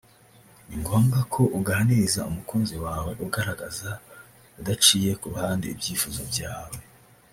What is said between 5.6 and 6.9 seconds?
ibyifuzo byawe